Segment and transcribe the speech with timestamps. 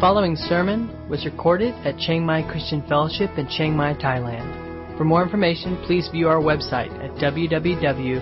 [0.00, 4.96] following sermon was recorded at Chiang Mai Christian Fellowship in Chiang Mai, Thailand.
[4.96, 8.20] For more information, please view our website at www.ccfth.org.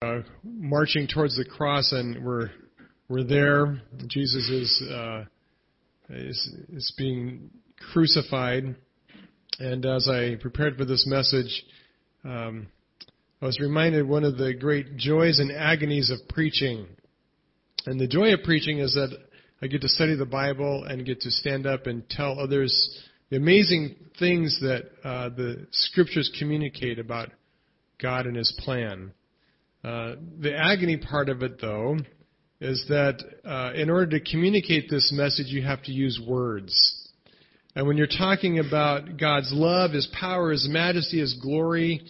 [0.00, 2.48] Uh, marching towards the cross, and we're
[3.10, 3.82] we're there.
[4.06, 5.24] Jesus is uh,
[6.08, 7.50] is is being
[7.92, 8.76] crucified.
[9.58, 11.64] And as I prepared for this message,
[12.24, 12.68] um,
[13.40, 16.86] I was reminded one of the great joys and agonies of preaching.
[17.86, 19.16] And the joy of preaching is that
[19.62, 23.36] I get to study the Bible and get to stand up and tell others the
[23.36, 27.30] amazing things that uh, the scriptures communicate about
[28.00, 29.12] God and His plan.
[29.84, 31.96] Uh, the agony part of it, though,
[32.60, 36.97] is that uh, in order to communicate this message, you have to use words.
[37.78, 42.02] And when you're talking about God's love, His power, His majesty, His glory,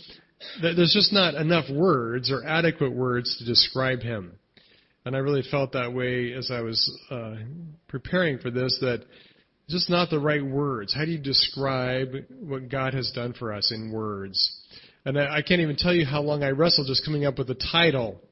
[0.63, 4.33] there's just not enough words or adequate words to describe Him.
[5.05, 7.35] And I really felt that way as I was uh,
[7.87, 9.05] preparing for this, that
[9.69, 10.95] just not the right words.
[10.95, 14.51] How do you describe what God has done for us in words?
[15.05, 17.51] And I, I can't even tell you how long I wrestled just coming up with
[17.51, 18.23] a title,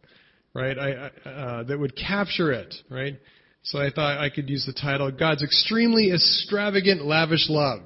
[0.55, 0.79] right?
[0.79, 3.20] I, uh, that would capture it, right?
[3.67, 7.81] So I thought I could use the title God's Extremely Extravagant Lavish Love.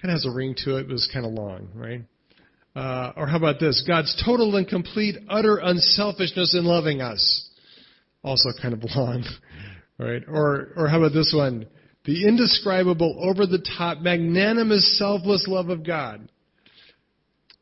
[0.00, 2.02] Kind of has a ring to it, but it's kind of long, right?
[2.76, 3.82] Uh, or how about this?
[3.88, 7.48] God's total and complete, utter unselfishness in loving us.
[8.22, 9.24] Also kind of long,
[9.98, 10.22] right?
[10.28, 11.66] Or, or how about this one?
[12.04, 16.28] The indescribable, over the top, magnanimous, selfless love of God.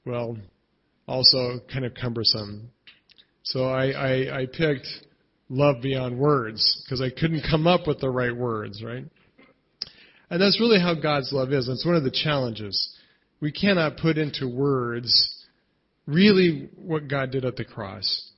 [0.05, 0.39] Well,
[1.07, 2.70] also kind of cumbersome.
[3.45, 4.89] So I, I, I picked
[5.48, 9.05] love beyond words because I couldn't come up with the right words, right?
[10.31, 11.69] And that's really how God's love is.
[11.69, 12.97] It's one of the challenges.
[13.41, 15.45] We cannot put into words
[16.07, 18.30] really what God did at the cross.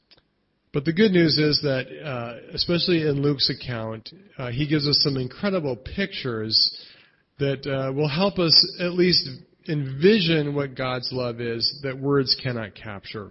[0.73, 4.99] But the good news is that, uh, especially in Luke's account, uh, he gives us
[5.03, 6.85] some incredible pictures
[7.39, 9.29] that uh, will help us at least
[9.69, 13.31] envision what God's love is that words cannot capture.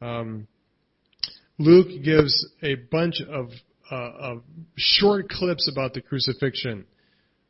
[0.00, 0.48] Um,
[1.58, 3.50] Luke gives a bunch of,
[3.90, 4.42] uh, of
[4.76, 6.84] short clips about the crucifixion.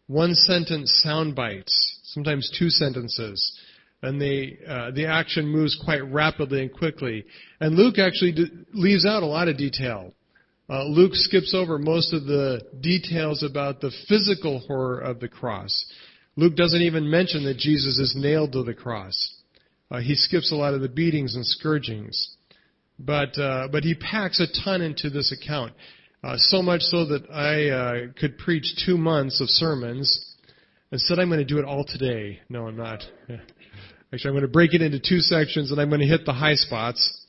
[0.07, 3.59] One sentence sound bites, sometimes two sentences.
[4.03, 7.25] And the, uh, the action moves quite rapidly and quickly.
[7.61, 10.15] And Luke actually d- leaves out a lot of detail.
[10.71, 15.87] Uh, Luke skips over most of the details about the physical horror of the cross.
[16.37, 19.35] Luke doesn't even mention that Jesus is nailed to the cross.
[19.91, 22.37] Uh, he skips a lot of the beatings and scourgings.
[22.98, 25.72] But, uh, but he packs a ton into this account.
[26.22, 30.34] Uh, so much so that I uh, could preach two months of sermons.
[30.91, 32.41] Instead, I'm going to do it all today.
[32.48, 33.04] No, I'm not.
[34.12, 36.32] Actually, I'm going to break it into two sections, and I'm going to hit the
[36.32, 37.26] high spots.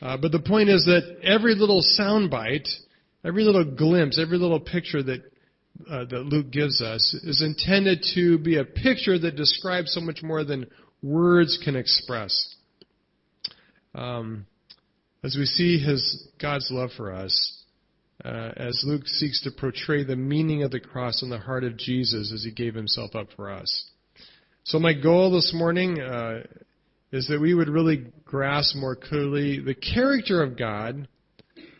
[0.00, 2.68] Uh, but the point is that every little soundbite,
[3.24, 5.20] every little glimpse, every little picture that
[5.90, 10.22] uh, that Luke gives us is intended to be a picture that describes so much
[10.22, 10.66] more than
[11.02, 12.54] words can express.
[13.94, 14.46] Um,
[15.24, 17.62] as we see his God's love for us,
[18.24, 21.76] uh, as Luke seeks to portray the meaning of the cross in the heart of
[21.76, 23.90] Jesus as he gave himself up for us.
[24.64, 26.42] So my goal this morning uh,
[27.10, 31.08] is that we would really grasp more clearly the character of God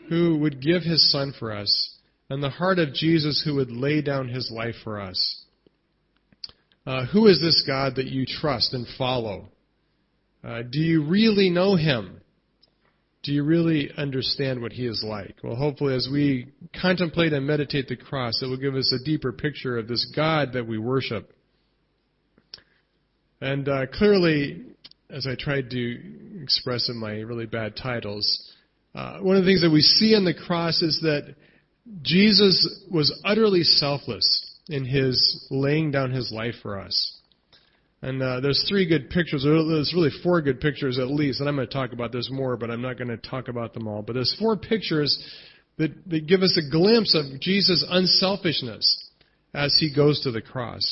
[0.09, 1.95] who would give his son for us
[2.29, 5.43] and the heart of Jesus who would lay down his life for us.
[6.85, 9.49] Uh, who is this God that you trust and follow?
[10.43, 12.19] Uh, do you really know him?
[13.23, 15.37] Do you really understand what he is like?
[15.41, 16.47] Well, hopefully, as we
[16.79, 20.53] contemplate and meditate the cross, it will give us a deeper picture of this God
[20.53, 21.31] that we worship.
[23.39, 24.65] And uh, clearly,
[25.09, 28.53] as I tried to express in my really bad titles,
[28.93, 31.35] uh, one of the things that we see on the cross is that
[32.01, 37.19] Jesus was utterly selfless in his laying down his life for us.
[38.03, 39.43] And uh, there's three good pictures.
[39.45, 42.57] There's really four good pictures at least, and I'm going to talk about this more,
[42.57, 44.01] but I'm not going to talk about them all.
[44.01, 45.17] But there's four pictures
[45.77, 49.09] that, that give us a glimpse of Jesus' unselfishness
[49.53, 50.83] as he goes to the cross.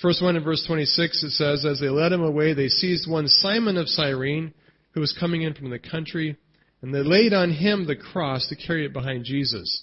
[0.00, 3.26] First one in verse 26, it says, As they led him away, they seized one
[3.26, 4.54] Simon of Cyrene,
[4.92, 6.36] who was coming in from the country,
[6.82, 9.82] and they laid on him the cross to carry it behind Jesus.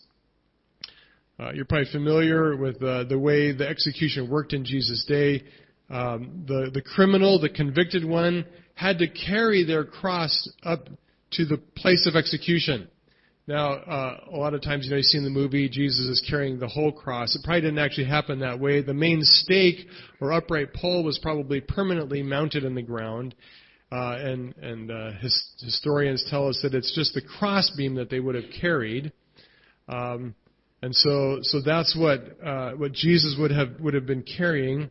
[1.38, 5.44] Uh, you're probably familiar with uh, the way the execution worked in Jesus' day
[5.90, 10.88] um, the, the criminal, the convicted one, had to carry their cross up
[11.32, 12.88] to the place of execution.
[13.48, 16.26] Now, uh, a lot of times, you know, you see in the movie, Jesus is
[16.28, 17.36] carrying the whole cross.
[17.36, 18.82] It probably didn't actually happen that way.
[18.82, 19.88] The main stake
[20.20, 23.36] or upright pole was probably permanently mounted in the ground.
[23.92, 28.20] Uh, and and uh, his, historians tell us that it's just the crossbeam that they
[28.20, 29.12] would have carried.
[29.88, 30.34] Um,
[30.82, 34.90] and so, so that's what uh, what Jesus would have would have been carrying.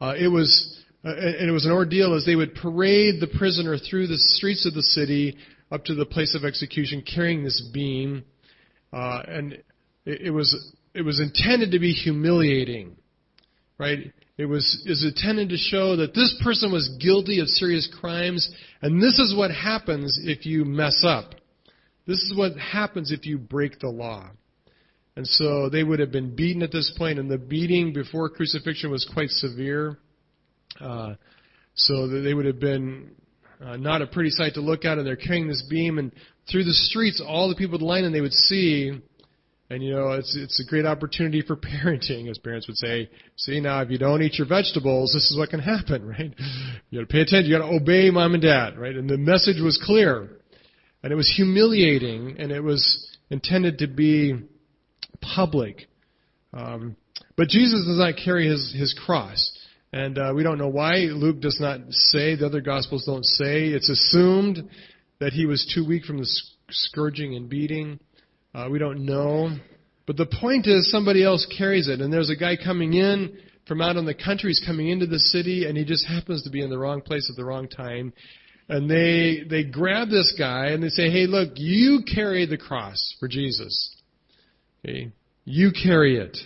[0.00, 3.76] Uh, it was uh, and it was an ordeal as they would parade the prisoner
[3.76, 5.36] through the streets of the city
[5.70, 8.24] up to the place of execution carrying this beam.
[8.90, 9.62] Uh, and it,
[10.22, 12.96] it, was, it was intended to be humiliating,
[13.76, 14.12] right?
[14.38, 18.50] It was, was intended to show that this person was guilty of serious crimes,
[18.80, 21.34] and this is what happens if you mess up.
[22.06, 24.30] This is what happens if you break the law.
[25.16, 28.90] And so they would have been beaten at this point, and the beating before crucifixion
[28.90, 29.98] was quite severe.
[30.80, 31.14] Uh,
[31.74, 33.12] so they would have been
[33.64, 36.10] uh, not a pretty sight to look at, and they're carrying this beam, and
[36.50, 38.92] through the streets, all the people would line, and they would see.
[39.70, 43.08] And you know, it's it's a great opportunity for parenting, as parents would say.
[43.36, 46.34] See now, if you don't eat your vegetables, this is what can happen, right?
[46.90, 47.50] You got to pay attention.
[47.50, 48.94] You got to obey mom and dad, right?
[48.94, 50.28] And the message was clear,
[51.04, 54.34] and it was humiliating, and it was intended to be
[55.34, 55.88] public.
[56.52, 56.96] Um,
[57.36, 59.52] but Jesus does not carry his his cross.
[59.92, 60.96] And uh, we don't know why.
[60.96, 63.68] Luke does not say, the other Gospels don't say.
[63.68, 64.68] It's assumed
[65.20, 66.28] that he was too weak from the
[66.68, 68.00] scourging and beating.
[68.52, 69.56] Uh, we don't know.
[70.04, 72.00] But the point is, somebody else carries it.
[72.00, 73.38] And there's a guy coming in
[73.68, 74.50] from out in the country.
[74.50, 77.28] He's coming into the city, and he just happens to be in the wrong place
[77.30, 78.12] at the wrong time.
[78.68, 83.14] And they they grab this guy and they say, "Hey, look, you carry the cross
[83.20, 83.93] for Jesus.
[84.84, 85.10] Okay,
[85.44, 86.36] you carry it."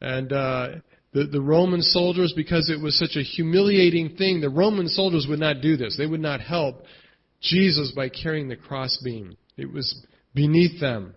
[0.00, 0.68] And uh,
[1.12, 5.40] the, the Roman soldiers, because it was such a humiliating thing, the Roman soldiers would
[5.40, 5.96] not do this.
[5.96, 6.82] They would not help
[7.40, 9.36] Jesus by carrying the crossbeam.
[9.56, 11.14] It was beneath them.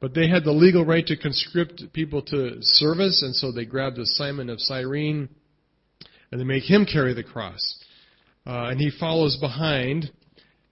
[0.00, 3.98] But they had the legal right to conscript people to service, and so they grabbed
[3.98, 5.28] a Simon of Cyrene
[6.32, 7.60] and they make him carry the cross.
[8.46, 10.10] Uh, and he follows behind.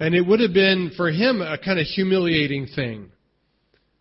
[0.01, 3.13] And it would have been, for him, a kind of humiliating thing.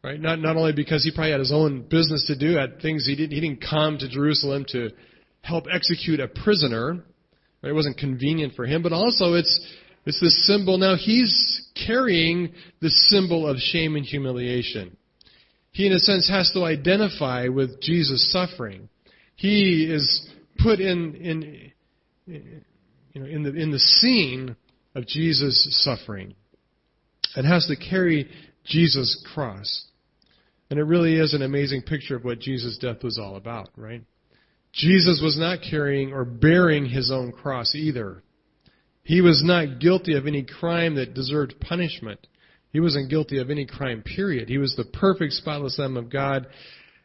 [0.03, 0.19] Right?
[0.19, 3.15] Not not only because he probably had his own business to do, had things he
[3.15, 4.91] didn't he didn't come to Jerusalem to
[5.41, 7.03] help execute a prisoner.
[7.61, 7.69] Right?
[7.69, 9.59] It wasn't convenient for him, but also it's
[10.05, 10.77] it's this symbol.
[10.77, 14.95] Now he's carrying the symbol of shame and humiliation.
[15.71, 18.89] He, in a sense, has to identify with Jesus' suffering.
[19.35, 21.71] He is put in in
[22.25, 24.55] you know in the in the scene
[24.95, 26.35] of Jesus' suffering,
[27.35, 28.29] and has to carry
[28.65, 29.85] Jesus' cross.
[30.69, 34.03] And it really is an amazing picture of what Jesus' death was all about, right?
[34.71, 38.21] Jesus was not carrying or bearing his own cross either.
[39.03, 42.27] He was not guilty of any crime that deserved punishment.
[42.71, 44.47] He wasn't guilty of any crime, period.
[44.47, 46.45] He was the perfect, spotless Lamb of God.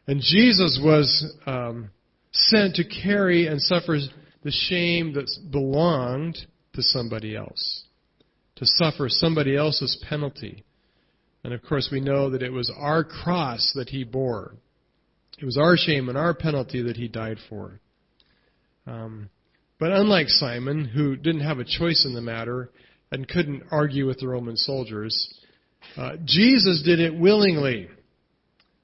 [0.05, 1.89] And Jesus was um,
[2.31, 3.97] sent to carry and suffer
[4.43, 6.37] the shame that belonged
[6.73, 7.84] to somebody else,
[8.55, 10.63] to suffer somebody else's penalty.
[11.43, 14.55] And of course, we know that it was our cross that he bore.
[15.37, 17.79] It was our shame and our penalty that he died for.
[18.87, 19.29] Um,
[19.79, 22.69] but unlike Simon, who didn't have a choice in the matter
[23.11, 25.33] and couldn't argue with the Roman soldiers,
[25.97, 27.89] uh, Jesus did it willingly.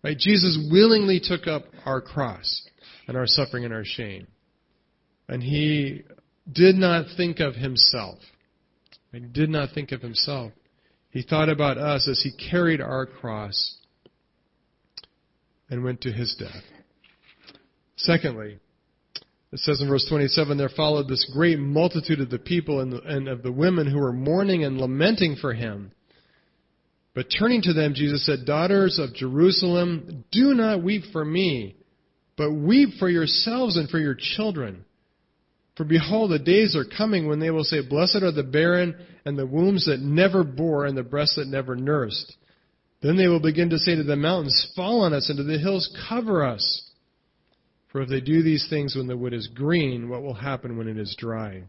[0.04, 0.18] Right?
[0.18, 2.68] Jesus willingly took up our cross
[3.08, 4.28] and our suffering and our shame.
[5.28, 6.04] And he
[6.52, 8.20] did not think of himself.
[9.12, 10.54] He did not think of himself.
[11.10, 13.76] He thought about us as he carried our cross
[15.70, 16.64] and went to his death.
[17.98, 18.60] Secondly,
[19.52, 23.02] it says in verse 27, there followed this great multitude of the people and, the,
[23.02, 25.92] and of the women who were mourning and lamenting for him.
[27.14, 31.76] But turning to them, Jesus said, Daughters of Jerusalem, do not weep for me,
[32.38, 34.86] but weep for yourselves and for your children.
[35.82, 38.96] For behold, the days are coming when they will say, Blessed are the barren
[39.26, 42.38] and the wombs that never bore and the breasts that never nursed.
[43.02, 45.58] Then they will begin to say to the mountains, Fall on us, and to the
[45.58, 46.88] hills, Cover us.
[47.92, 50.88] For if they do these things when the wood is green, what will happen when
[50.88, 51.64] it is dry?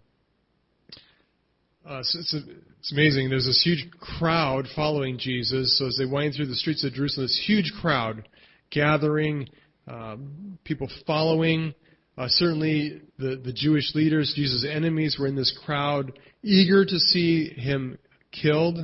[1.88, 2.40] Uh, so it's, a,
[2.80, 3.30] it's amazing.
[3.30, 5.78] There's this huge crowd following Jesus.
[5.78, 8.28] So as they wind through the streets of Jerusalem, this huge crowd
[8.70, 9.48] gathering,
[9.88, 10.16] uh,
[10.64, 11.72] people following.
[12.16, 17.48] Uh, certainly, the, the Jewish leaders, Jesus' enemies, were in this crowd, eager to see
[17.48, 17.98] him
[18.30, 18.78] killed.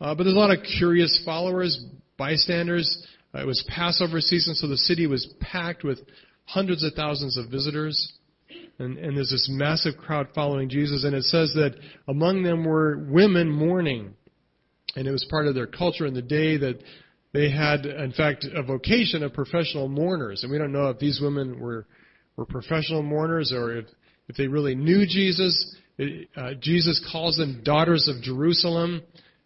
[0.00, 1.82] Uh, but there's a lot of curious followers,
[2.18, 3.06] bystanders.
[3.34, 6.00] Uh, it was Passover season, so the city was packed with
[6.44, 8.12] hundreds of thousands of visitors.
[8.78, 11.74] And, and there's this massive crowd following Jesus, and it says that
[12.08, 14.14] among them were women mourning.
[14.96, 16.82] And it was part of their culture in the day that
[17.32, 20.42] they had, in fact, a vocation of professional mourners.
[20.42, 21.86] And we don't know if these women were,
[22.36, 23.86] were professional mourners or if,
[24.28, 25.76] if they really knew Jesus.
[25.98, 29.02] It, uh, Jesus calls them daughters of Jerusalem.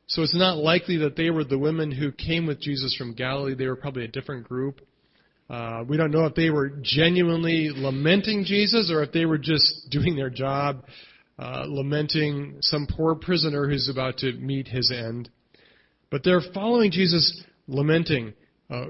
[0.09, 3.55] So it's not likely that they were the women who came with Jesus from Galilee.
[3.55, 4.81] They were probably a different group.
[5.49, 9.87] Uh, we don't know if they were genuinely lamenting Jesus or if they were just
[9.91, 10.85] doing their job,
[11.39, 15.29] uh, lamenting some poor prisoner who's about to meet his end.
[16.11, 18.33] But they're following Jesus lamenting,
[18.69, 18.87] uh,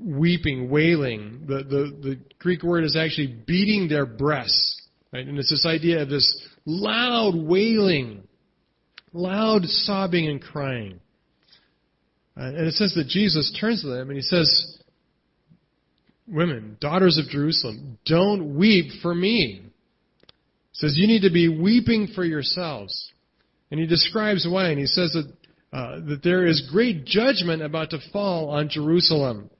[0.00, 1.44] weeping, wailing.
[1.46, 4.80] The, the, the Greek word is actually beating their breasts.
[5.12, 5.26] Right?
[5.26, 8.22] And it's this idea of this loud wailing,
[9.12, 11.00] loud sobbing and crying.
[12.36, 14.78] Uh, and it says that Jesus turns to them and he says,
[16.26, 19.62] women, daughters of Jerusalem, don't weep for me.
[19.62, 20.32] He
[20.72, 23.12] says you need to be weeping for yourselves.
[23.70, 25.32] And he describes why, and he says that,
[25.72, 29.50] uh, that there is great judgment about to fall on Jerusalem.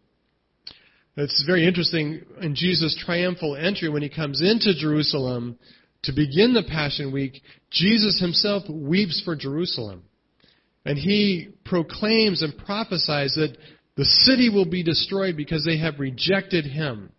[1.17, 5.59] It's very interesting in Jesus' triumphal entry when he comes into Jerusalem
[6.05, 10.03] to begin the Passion Week, Jesus himself weeps for Jerusalem.
[10.85, 13.57] And he proclaims and prophesies that
[13.97, 17.13] the city will be destroyed because they have rejected him.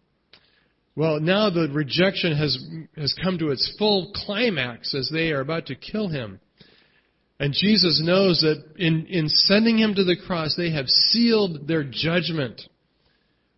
[0.96, 2.58] Well, now the rejection has,
[2.98, 6.40] has come to its full climax as they are about to kill him.
[7.42, 11.84] And Jesus knows that in, in sending him to the cross, they have sealed their
[11.84, 12.62] judgment.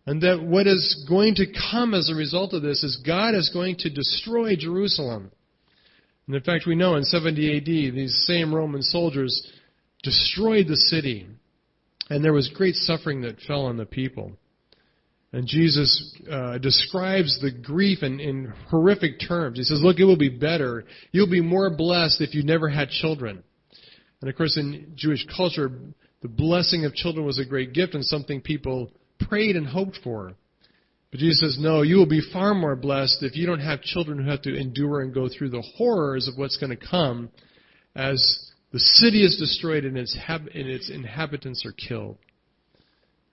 [0.06, 3.50] And that what is going to come as a result of this is God is
[3.52, 5.30] going to destroy Jerusalem.
[6.26, 9.52] And in fact, we know in 70 AD, these same Roman soldiers
[10.02, 11.26] destroyed the city.
[12.08, 14.32] And there was great suffering that fell on the people.
[15.34, 19.58] And Jesus uh, describes the grief in, in horrific terms.
[19.58, 20.86] He says, Look, it will be better.
[21.12, 23.44] You'll be more blessed if you never had children.
[24.20, 25.70] And of course, in Jewish culture,
[26.22, 28.90] the blessing of children was a great gift and something people
[29.28, 30.34] prayed and hoped for.
[31.10, 34.18] But Jesus says, No, you will be far more blessed if you don't have children
[34.18, 37.30] who have to endure and go through the horrors of what's going to come
[37.94, 42.18] as the city is destroyed and its, hab- and its inhabitants are killed.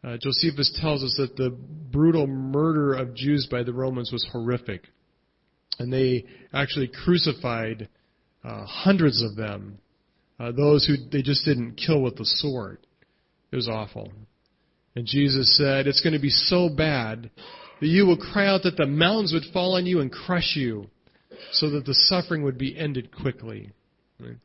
[0.03, 1.49] Uh, Josephus tells us that the
[1.91, 4.87] brutal murder of Jews by the Romans was horrific.
[5.79, 7.89] And they actually crucified
[8.43, 9.79] uh, hundreds of them,
[10.41, 12.79] uh, those who they just didn't kill with the sword.
[13.51, 14.11] It was awful.
[14.95, 17.29] And Jesus said, It's going to be so bad
[17.79, 20.87] that you will cry out that the mountains would fall on you and crush you,
[21.51, 23.71] so that the suffering would be ended quickly.
[24.19, 24.37] Right?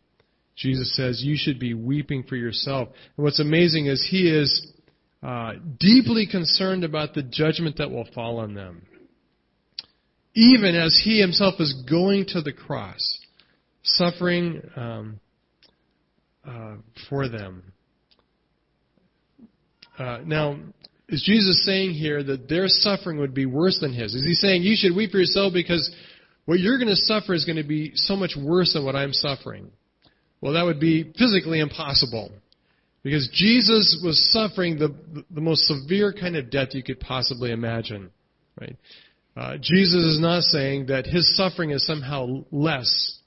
[0.55, 2.89] Jesus says you should be weeping for yourself.
[3.17, 4.73] And what's amazing is he is
[5.23, 8.83] uh, deeply concerned about the judgment that will fall on them.
[10.35, 13.19] Even as he himself is going to the cross,
[13.83, 15.21] suffering um,
[16.47, 16.77] uh,
[17.09, 17.63] for them.
[19.99, 20.59] Uh, now,
[21.09, 24.15] is Jesus saying here that their suffering would be worse than his?
[24.15, 25.95] Is he saying you should weep for yourself because
[26.45, 29.13] what you're going to suffer is going to be so much worse than what I'm
[29.13, 29.71] suffering?
[30.41, 32.31] Well, that would be physically impossible.
[33.03, 34.95] Because Jesus was suffering the,
[35.31, 38.11] the most severe kind of death you could possibly imagine.
[38.61, 38.77] Right?
[39.37, 43.19] Uh, Jesus is not saying that his suffering is somehow less,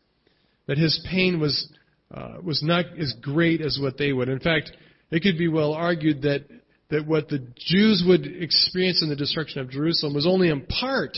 [0.67, 1.71] that his pain was,
[2.13, 4.29] uh, was not as great as what they would.
[4.29, 4.71] In fact,
[5.11, 6.45] it could be well argued that,
[6.89, 11.17] that what the Jews would experience in the destruction of Jerusalem was only in part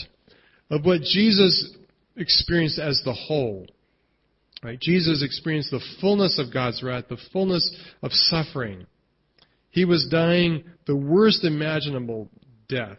[0.69, 1.75] of what Jesus
[2.15, 3.65] experienced as the whole.
[4.63, 4.79] Right?
[4.79, 8.85] Jesus experienced the fullness of God's wrath, the fullness of suffering.
[9.71, 12.29] He was dying the worst imaginable
[12.67, 12.97] death.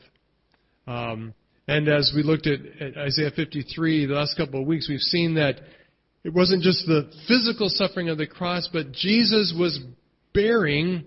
[0.86, 1.34] Um,
[1.68, 5.34] and as we looked at, at Isaiah 53 the last couple of weeks, we've seen
[5.34, 5.60] that
[6.24, 9.80] it wasn't just the physical suffering of the cross, but Jesus was
[10.32, 11.04] bearing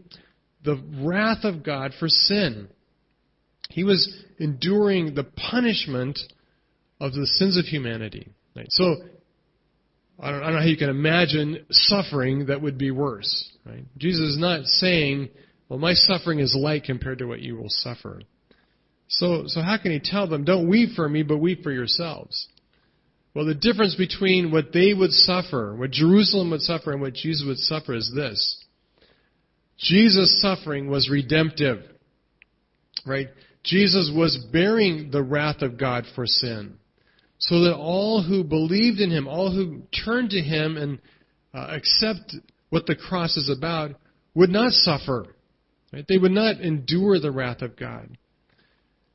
[0.64, 2.68] the wrath of God for sin.
[3.70, 6.20] He was enduring the punishment
[7.00, 8.30] of the sins of humanity.
[8.56, 8.68] Right?
[8.70, 8.96] So
[10.20, 13.52] I don't, I don't know how you can imagine suffering that would be worse.
[13.66, 13.86] Right?
[13.98, 15.30] Jesus is not saying,
[15.70, 18.22] well, my suffering is light compared to what you will suffer.
[19.08, 22.48] So, so how can he tell them, don't weep for me, but weep for yourselves?
[23.36, 27.44] Well, the difference between what they would suffer, what Jerusalem would suffer, and what Jesus
[27.46, 28.64] would suffer is this.
[29.78, 31.84] Jesus' suffering was redemptive.
[33.06, 33.28] Right?
[33.64, 36.78] Jesus was bearing the wrath of God for sin
[37.38, 41.00] so that all who believed in him, all who turned to him and
[41.54, 42.36] uh, accept
[42.70, 43.92] what the cross is about,
[44.34, 45.28] would not suffer.
[45.92, 46.06] Right?
[46.08, 48.18] They would not endure the wrath of God.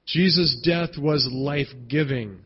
[0.07, 2.41] Jesus' death was life giving.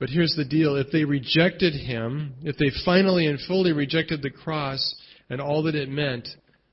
[0.00, 4.30] But here's the deal if they rejected him, if they finally and fully rejected the
[4.30, 4.96] cross
[5.28, 6.26] and all that it meant,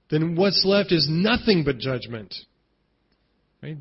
[0.10, 2.34] then what's left is nothing but judgment.
[3.62, 3.77] Right?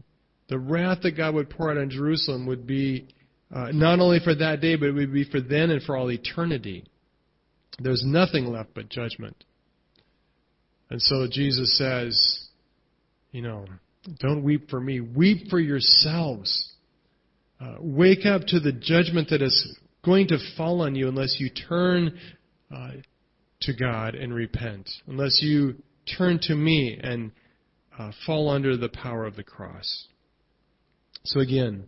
[0.48, 3.06] The wrath that God would pour out on Jerusalem would be
[3.54, 6.10] uh, not only for that day, but it would be for then and for all
[6.10, 6.84] eternity.
[7.78, 9.44] There's nothing left but judgment.
[10.90, 12.48] And so Jesus says,
[13.30, 13.66] you know,
[14.18, 15.00] don't weep for me.
[15.00, 16.72] Weep for yourselves.
[17.58, 21.48] Uh, wake up to the judgment that is going to fall on you unless you
[21.48, 22.18] turn
[22.74, 22.90] uh,
[23.60, 25.74] to God and repent, unless you
[26.18, 27.32] turn to me and
[27.98, 30.06] uh, fall under the power of the cross.
[31.24, 31.84] So again,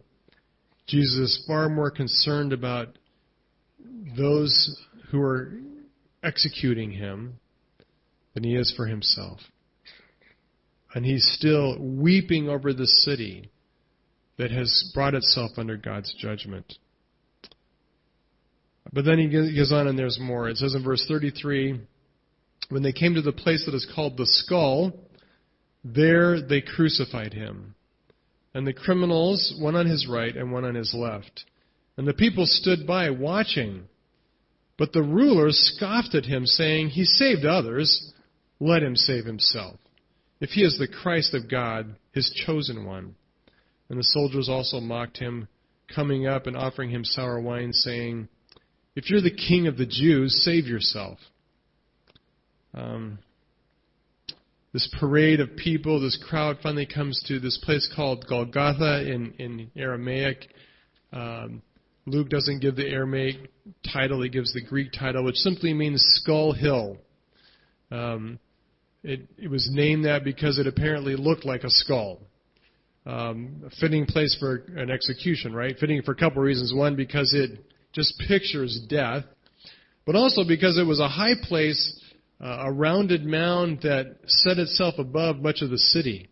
[0.87, 2.99] Jesus is far more concerned about
[4.17, 4.75] those
[5.11, 5.53] who are
[6.23, 7.39] executing him
[8.35, 9.39] than he is for himself.
[10.95, 13.51] And he's still weeping over the city
[14.39, 16.75] that has brought itself under God's judgment.
[18.93, 20.49] But then he goes on and there's more.
[20.49, 21.81] It says in verse 33
[22.71, 24.93] when they came to the place that is called the skull,
[25.85, 27.75] there they crucified him.
[28.55, 31.45] And the criminals, one on his right and one on his left.
[31.97, 33.85] And the people stood by watching.
[34.77, 38.13] But the rulers scoffed at him, saying, He saved others.
[38.61, 39.77] Let him save himself.
[40.41, 43.15] If he is the Christ of God, his chosen one.
[43.89, 45.49] And the soldiers also mocked him,
[45.95, 48.29] coming up and offering him sour wine, saying,
[48.95, 51.19] If you're the king of the Jews, save yourself.
[52.75, 53.19] Um,
[54.73, 59.71] this parade of people, this crowd finally comes to this place called Golgotha in, in
[59.75, 60.49] Aramaic.
[61.13, 61.63] Um,
[62.07, 63.51] Luke doesn't give the Aramaic
[63.93, 66.99] title, he gives the Greek title, which simply means Skull Hill.
[67.91, 68.39] Um,
[69.03, 72.21] it, it, was named that because it apparently looked like a skull.
[73.07, 75.75] Um, a fitting place for an execution, right?
[75.79, 76.75] Fitting for a couple reasons.
[76.75, 77.59] One, because it
[77.93, 79.25] just pictures death,
[80.05, 81.99] but also because it was a high place
[82.41, 86.29] uh, a rounded mound that set itself above much of the city.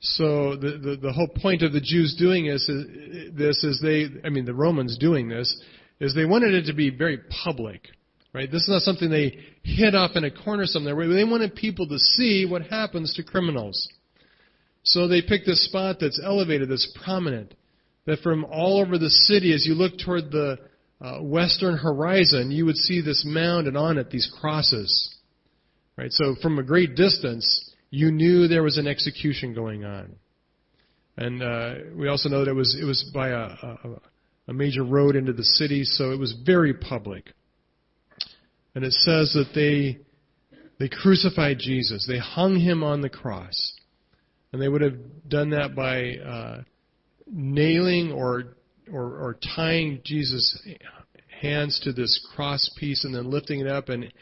[0.00, 4.06] So the, the, the whole point of the Jews doing this is, this is they,
[4.24, 5.60] I mean the Romans doing this,
[6.00, 7.88] is they wanted it to be very public.
[8.32, 8.50] Right?
[8.50, 10.94] This is not something they hid off in a corner somewhere.
[11.08, 13.88] They wanted people to see what happens to criminals.
[14.82, 17.54] So they picked this spot that's elevated, that's prominent,
[18.06, 20.58] that from all over the city, as you look toward the
[21.00, 25.16] uh, western horizon, you would see this mound and on it these crosses.
[25.96, 26.12] Right?
[26.12, 30.16] So from a great distance, you knew there was an execution going on.
[31.16, 33.78] And uh, we also know that it was it was by a, a,
[34.48, 37.32] a major road into the city, so it was very public.
[38.74, 39.98] And it says that they
[40.78, 42.06] they crucified Jesus.
[42.06, 43.74] They hung him on the cross,
[44.52, 46.62] and they would have done that by uh,
[47.26, 48.56] nailing or,
[48.90, 50.60] or or tying Jesus'
[51.40, 54.12] hands to this cross piece, and then lifting it up and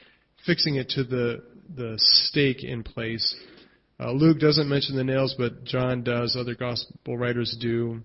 [0.45, 1.43] fixing it to the
[1.75, 3.35] the stake in place.
[3.99, 6.37] Uh, Luke doesn't mention the nails, but John does.
[6.39, 8.03] Other gospel writers do.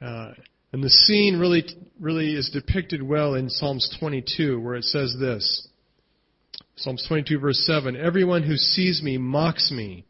[0.00, 0.32] Uh,
[0.72, 1.64] and the scene really,
[2.00, 5.68] really is depicted well in Psalms 22, where it says this.
[6.76, 10.04] Psalms 22, verse 7 Everyone who sees me mocks me.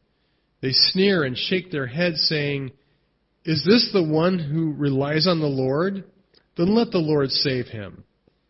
[0.60, 2.72] They sneer and shake their heads, saying,
[3.44, 6.04] Is this the one who relies on the Lord?
[6.56, 8.04] Then let the Lord save him.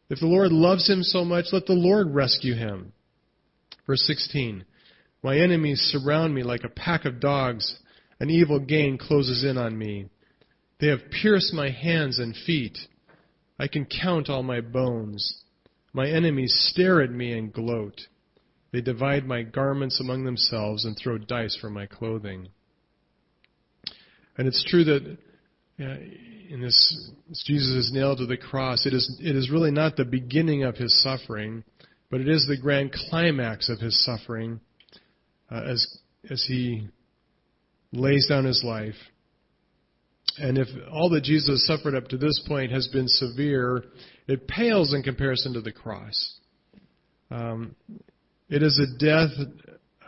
[0.09, 2.93] If the Lord loves him so much, let the Lord rescue him.
[3.87, 4.65] Verse 16
[5.23, 7.79] My enemies surround me like a pack of dogs.
[8.21, 10.09] An evil gang closes in on me.
[10.81, 12.79] They have pierced my hands and feet.
[13.59, 15.43] I can count all my bones.
[15.93, 18.01] My enemies stare at me and gloat.
[18.73, 22.49] They divide my garments among themselves and throw dice for my clothing.
[24.37, 25.17] And it's true that
[25.79, 27.11] in this,
[27.47, 30.77] Jesus is nailed to the cross, it is, it is really not the beginning of
[30.77, 31.65] his suffering
[32.11, 34.61] but it is the grand climax of his suffering
[35.51, 35.99] uh, as,
[36.31, 36.89] as he
[37.93, 38.95] lays down his life.
[40.39, 43.85] And if all that Jesus suffered up to this point has been severe,
[44.27, 46.39] it pales in comparison to the cross.
[47.31, 47.75] Um,
[48.49, 49.31] it is a death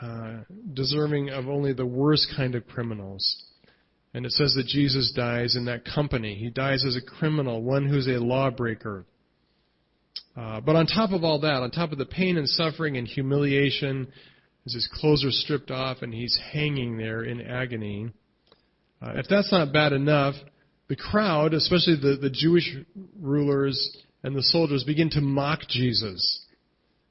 [0.00, 0.38] uh,
[0.72, 3.44] deserving of only the worst kind of criminals.
[4.12, 6.34] And it says that Jesus dies in that company.
[6.34, 9.04] He dies as a criminal, one who's a lawbreaker,
[10.36, 13.06] uh, but on top of all that, on top of the pain and suffering and
[13.06, 14.08] humiliation,
[14.66, 18.10] as his clothes are stripped off and he's hanging there in agony,
[19.02, 20.34] uh, if that's not bad enough,
[20.88, 22.76] the crowd, especially the, the Jewish
[23.20, 26.39] rulers and the soldiers, begin to mock Jesus,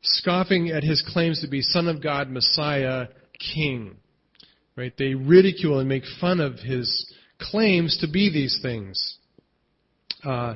[0.02, 3.08] scoffing at his claims to be Son of God, Messiah,
[3.54, 3.98] King.
[4.76, 4.94] Right?
[4.98, 9.18] They ridicule and make fun of his claims to be these things.
[10.24, 10.56] Uh,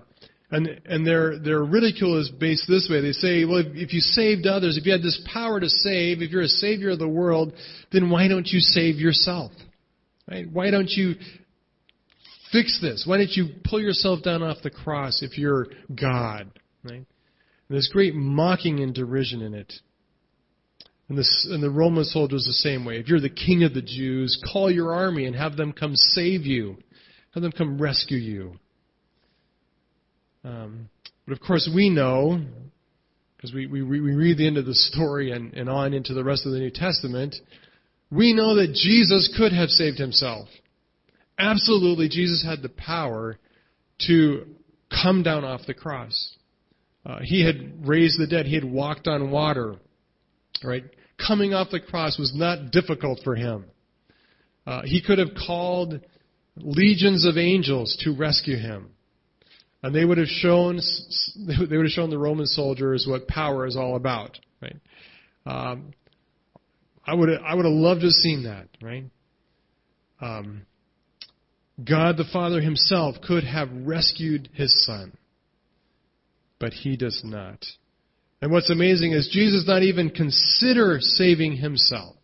[0.51, 3.01] And, and their, their ridicule is based this way.
[3.01, 6.21] They say, well, if, if you saved others, if you had this power to save,
[6.21, 7.53] if you're a savior of the world,
[7.91, 9.51] then why don't you save yourself?
[10.29, 10.45] Right?
[10.47, 11.15] Why don't you
[12.51, 13.05] fix this?
[13.07, 16.51] Why don't you pull yourself down off the cross if you're God?
[16.83, 17.07] Right?
[17.67, 19.73] And there's great mocking and derision in it.
[21.09, 22.97] And, this, and the Roman soldiers the same way.
[22.97, 26.45] If you're the king of the Jews, call your army and have them come save
[26.45, 26.77] you.
[27.33, 28.53] Have them come rescue you.
[30.43, 30.89] Um,
[31.25, 32.41] but of course, we know,
[33.35, 36.23] because we, we, we read the end of the story and, and on into the
[36.23, 37.35] rest of the New Testament,
[38.11, 40.47] we know that Jesus could have saved himself.
[41.37, 43.37] Absolutely, Jesus had the power
[44.07, 44.45] to
[45.03, 46.35] come down off the cross.
[47.05, 48.45] Uh, he had raised the dead.
[48.45, 49.75] He had walked on water.
[50.63, 50.83] Right?
[51.25, 53.65] Coming off the cross was not difficult for him.
[54.65, 55.99] Uh, he could have called
[56.55, 58.91] legions of angels to rescue him.
[59.81, 60.77] And they would have shown
[61.47, 64.77] they would have shown the Roman soldiers what power is all about, right?
[65.45, 65.93] Um,
[67.05, 69.03] I would I would have loved to have seen that, right?
[70.21, 70.65] Um,
[71.83, 75.11] God the Father Himself could have rescued His Son,
[76.63, 77.65] but He does not.
[78.41, 82.15] And what's amazing is Jesus not even consider saving Himself.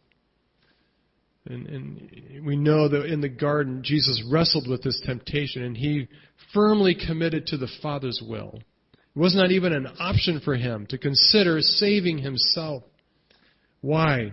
[1.45, 6.07] And, and, we know that in the garden, Jesus wrestled with this temptation and he
[6.53, 8.61] firmly committed to the Father's will.
[8.93, 12.83] It was not even an option for him to consider saving himself.
[13.81, 14.31] Why?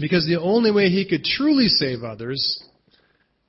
[0.00, 2.62] Because the only way he could truly save others,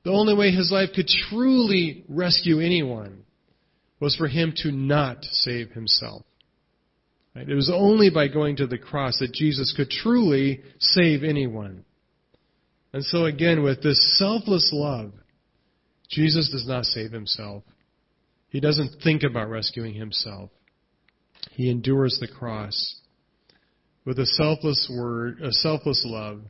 [0.04, 3.21] the only way his life could truly rescue anyone,
[4.02, 6.24] was for him to not save himself.
[7.36, 7.48] Right?
[7.48, 11.86] It was only by going to the cross that Jesus could truly save anyone.
[12.92, 15.14] And so again, with this selfless love,
[16.10, 17.64] Jesus does not save himself.
[18.50, 20.50] He doesn't think about rescuing himself.
[21.52, 23.00] He endures the cross
[24.04, 26.42] with a selfless word, a selfless love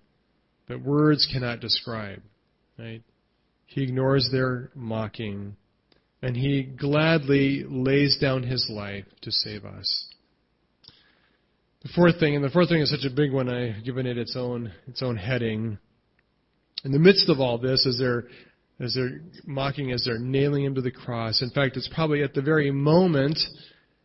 [0.67, 2.23] that words cannot describe.
[2.79, 3.03] Right?
[3.67, 5.57] He ignores their mocking,
[6.21, 10.07] and he gladly lays down his life to save us.
[11.83, 14.17] The fourth thing, and the fourth thing is such a big one, I've given it
[14.17, 15.79] its own its own heading.
[16.83, 18.25] In the midst of all this, as they're
[18.79, 21.41] as they're mocking, as they're nailing him to the cross.
[21.41, 23.37] In fact, it's probably at the very moment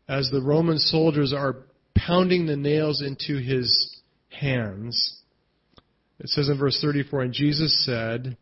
[0.08, 1.56] as the Roman soldiers are
[1.94, 5.20] pounding the nails into his hands.
[6.20, 8.36] It says in verse 34, and Jesus said,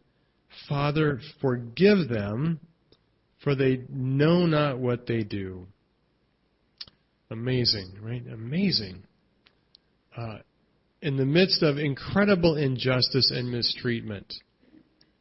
[0.68, 2.60] Father, forgive them,
[3.44, 5.66] for they know not what they do.
[7.30, 8.22] Amazing, right?
[8.26, 9.04] Amazing.
[10.16, 10.38] Uh,
[11.02, 14.32] in the midst of incredible injustice and mistreatment,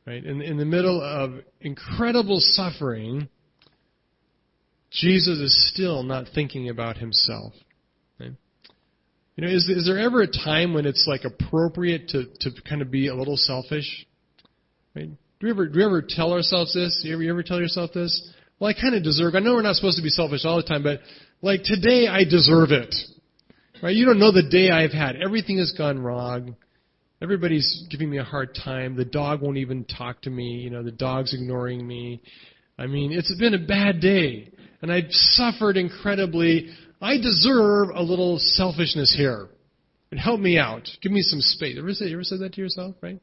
[0.07, 0.23] right?
[0.23, 3.27] In, in the middle of incredible suffering,
[4.91, 7.53] Jesus is still not thinking about himself.
[8.19, 8.33] Right?
[9.35, 12.81] You know, is, is there ever a time when it's like appropriate to, to kind
[12.81, 14.05] of be a little selfish?
[14.95, 15.09] Right?
[15.43, 17.01] Do we ever do we ever tell ourselves this?
[17.03, 18.31] You ever, you ever tell yourself this?
[18.59, 19.35] Well, I kind of deserve.
[19.35, 21.01] I know we're not supposed to be selfish all the time, but
[21.41, 22.95] like today, I deserve it.
[23.81, 23.93] Right?
[23.93, 25.17] You don't know the day I've had.
[25.17, 26.55] Everything has gone wrong.
[27.21, 28.95] Everybody's giving me a hard time.
[28.95, 30.61] The dog won't even talk to me.
[30.61, 32.21] You know, the dog's ignoring me.
[32.79, 34.49] I mean, it's been a bad day.
[34.81, 36.69] And I've suffered incredibly.
[37.01, 39.49] I deserve a little selfishness here.
[40.09, 40.87] And help me out.
[41.01, 41.75] Give me some space.
[41.77, 43.19] Ever said, ever said that to yourself, right?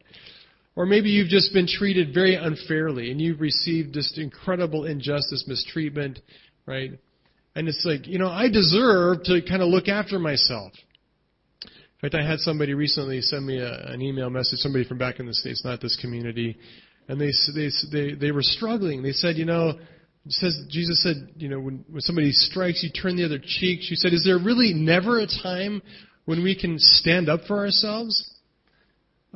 [0.80, 6.20] Or maybe you've just been treated very unfairly and you've received just incredible injustice, mistreatment,
[6.64, 6.92] right?
[7.54, 10.72] And it's like, you know, I deserve to kind of look after myself.
[11.64, 15.20] In fact, I had somebody recently send me a, an email message, somebody from back
[15.20, 16.56] in the States, not this community,
[17.08, 19.02] and they, they, they, they were struggling.
[19.02, 19.74] They said, you know,
[20.28, 23.80] says, Jesus said, you know, when, when somebody strikes, you turn the other cheek.
[23.82, 25.82] She said, is there really never a time
[26.24, 28.32] when we can stand up for ourselves?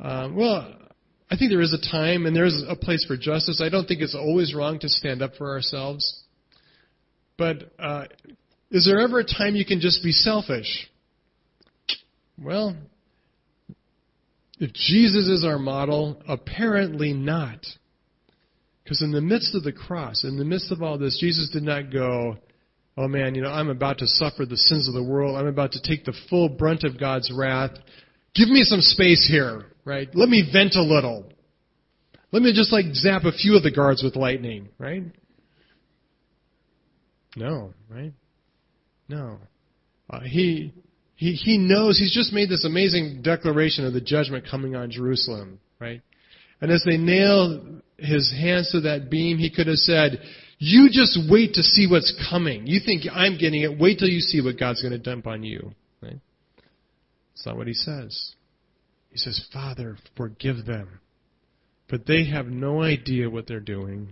[0.01, 0.75] Uh, well,
[1.29, 3.61] I think there is a time and there's a place for justice.
[3.63, 6.23] I don't think it's always wrong to stand up for ourselves.
[7.37, 8.05] But uh,
[8.71, 10.89] is there ever a time you can just be selfish?
[12.37, 12.75] Well,
[14.59, 17.65] if Jesus is our model, apparently not.
[18.83, 21.63] Because in the midst of the cross, in the midst of all this, Jesus did
[21.63, 22.37] not go,
[22.97, 25.37] oh man, you know, I'm about to suffer the sins of the world.
[25.37, 27.71] I'm about to take the full brunt of God's wrath.
[28.35, 30.09] Give me some space here, right?
[30.13, 31.31] Let me vent a little.
[32.31, 35.03] Let me just like zap a few of the guards with lightning, right?
[37.35, 38.13] No, right?
[39.07, 39.39] No.
[40.09, 40.73] Uh, he,
[41.15, 45.59] he, he knows, he's just made this amazing declaration of the judgment coming on Jerusalem,
[45.79, 46.01] right?
[46.61, 50.21] And as they nail his hands to that beam, he could have said,
[50.57, 52.67] You just wait to see what's coming.
[52.67, 53.79] You think I'm getting it.
[53.79, 55.71] Wait till you see what God's going to dump on you.
[56.01, 56.19] Right?
[57.33, 58.35] That's not what he says.
[59.15, 60.99] He says, Father, forgive them.
[61.87, 64.11] But they have no idea what they're doing.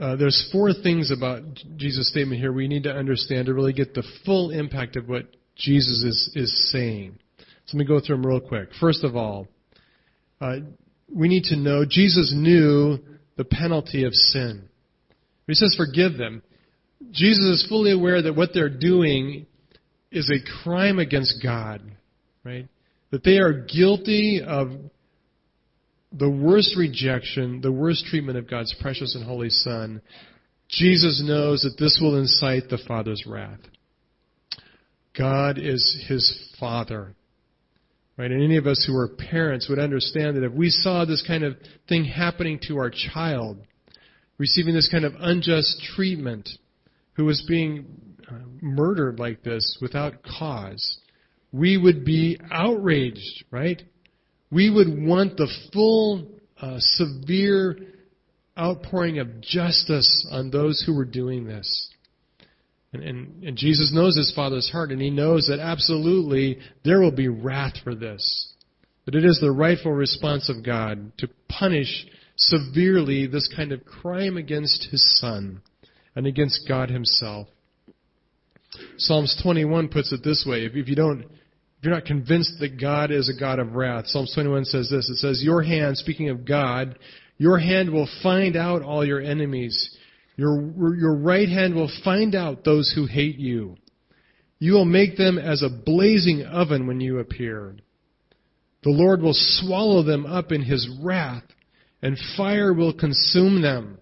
[0.00, 1.42] Uh, there's four things about
[1.76, 5.24] Jesus' statement here we need to understand to really get the full impact of what
[5.56, 7.18] Jesus is, is saying.
[7.66, 8.68] So let me go through them real quick.
[8.78, 9.48] First of all,
[10.40, 10.58] uh,
[11.12, 12.98] we need to know Jesus knew
[13.36, 14.68] the penalty of sin.
[15.48, 16.44] He says, forgive them.
[17.10, 19.46] Jesus is fully aware that what they're doing
[20.12, 21.82] is a crime against God,
[22.44, 22.68] right?
[23.10, 24.70] That they are guilty of
[26.12, 30.00] the worst rejection, the worst treatment of God's precious and holy Son.
[30.68, 33.60] Jesus knows that this will incite the Father's wrath.
[35.16, 37.14] God is his Father.
[38.16, 38.30] Right?
[38.30, 41.42] And any of us who are parents would understand that if we saw this kind
[41.42, 41.56] of
[41.88, 43.58] thing happening to our child,
[44.38, 46.48] receiving this kind of unjust treatment,
[47.14, 47.86] who was being
[48.28, 50.98] uh, murdered like this without cause,
[51.54, 53.80] we would be outraged, right?
[54.50, 56.26] We would want the full,
[56.60, 57.76] uh, severe
[58.58, 61.90] outpouring of justice on those who were doing this.
[62.92, 67.12] And, and, and Jesus knows his Father's heart, and he knows that absolutely there will
[67.12, 68.52] be wrath for this.
[69.04, 74.36] But it is the rightful response of God to punish severely this kind of crime
[74.36, 75.62] against his Son
[76.16, 77.46] and against God himself.
[78.96, 80.64] Psalms 21 puts it this way.
[80.64, 81.26] If, if you don't,
[81.84, 85.10] if you're not convinced that God is a God of wrath, Psalm 21 says this.
[85.10, 86.98] It says, Your hand, speaking of God,
[87.36, 89.94] your hand will find out all your enemies.
[90.36, 93.76] Your, your right hand will find out those who hate you.
[94.58, 97.76] You will make them as a blazing oven when you appear.
[98.82, 101.44] The Lord will swallow them up in his wrath,
[102.00, 103.98] and fire will consume them.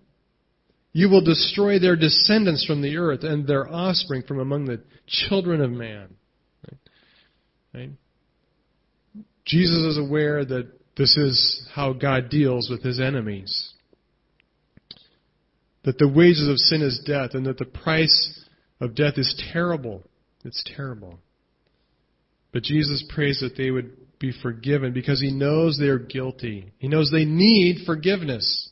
[0.92, 5.60] You will destroy their descendants from the earth and their offspring from among the children
[5.60, 6.14] of man.
[7.74, 7.90] Right?
[9.44, 13.72] Jesus is aware that this is how God deals with his enemies
[15.84, 18.40] that the wages of sin is death and that the price
[18.80, 20.02] of death is terrible.
[20.44, 21.18] It's terrible.
[22.52, 26.72] But Jesus prays that they would be forgiven because he knows they're guilty.
[26.78, 28.70] He knows they need forgiveness.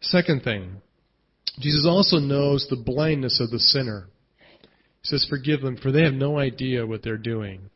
[0.00, 0.82] Second thing,
[1.58, 4.08] Jesus also knows the blindness of the sinner.
[5.00, 7.70] He says, Forgive them, for they have no idea what they're doing.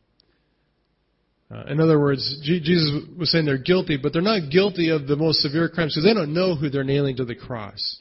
[1.53, 5.07] Uh, in other words, G- Jesus was saying they're guilty, but they're not guilty of
[5.07, 7.99] the most severe crimes because they don't know who they're nailing to the cross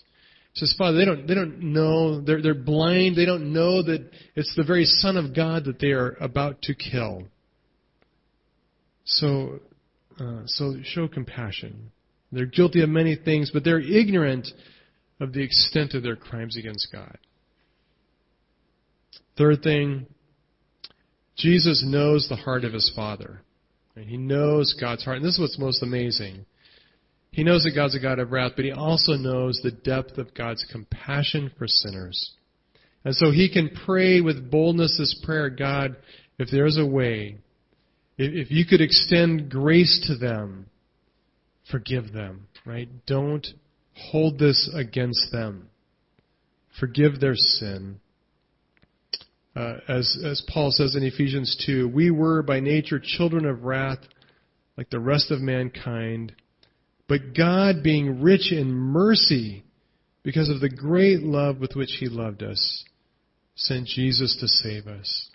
[0.53, 4.07] He says, Father, they don't, they don't know, they're, they're blind, they don't know that
[4.35, 7.23] it's the very Son of God that they are about to kill.
[9.05, 9.59] So,
[10.19, 11.91] uh, so show compassion.
[12.31, 14.47] They're guilty of many things, but they're ignorant
[15.19, 17.17] of the extent of their crimes against God.
[19.35, 20.05] Third thing,
[21.39, 23.41] Jesus knows the heart of his Father.
[23.95, 25.17] and He knows God's heart.
[25.17, 26.45] And this is what's most amazing.
[27.31, 30.33] He knows that God's a God of wrath, but he also knows the depth of
[30.33, 32.33] God's compassion for sinners.
[33.05, 35.95] And so he can pray with boldness this prayer God,
[36.37, 37.37] if there's a way,
[38.17, 40.65] if you could extend grace to them,
[41.71, 42.89] forgive them, right?
[43.05, 43.47] Don't
[43.93, 45.69] hold this against them.
[46.79, 47.99] Forgive their sin.
[49.55, 53.99] Uh, as, as Paul says in Ephesians 2, we were by nature children of wrath
[54.77, 56.33] like the rest of mankind.
[57.07, 59.63] But God, being rich in mercy,
[60.23, 62.85] because of the great love with which He loved us,
[63.55, 65.29] sent Jesus to save us.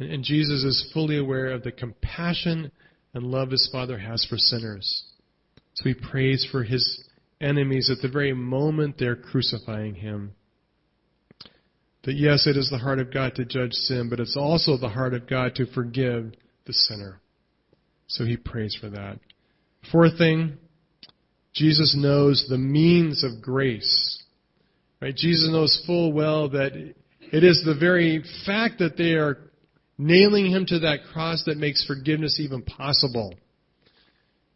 [0.00, 2.72] And Jesus is fully aware of the compassion
[3.14, 5.04] and love His Father has for sinners.
[5.74, 7.04] So He prays for His
[7.40, 10.32] enemies at the very moment they're crucifying Him.
[12.04, 14.88] That yes, it is the heart of God to judge sin, but it's also the
[14.88, 16.32] heart of God to forgive
[16.66, 17.20] the sinner.
[18.06, 19.18] So He prays for that.
[19.90, 20.58] Fourth thing,
[21.52, 24.22] Jesus knows the means of grace.
[25.00, 25.14] Right?
[25.14, 26.72] Jesus knows full well that
[27.32, 29.38] it is the very fact that they are
[29.96, 33.34] nailing him to that cross that makes forgiveness even possible.